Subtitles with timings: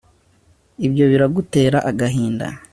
[0.85, 2.47] Ibyo biragutera agahinda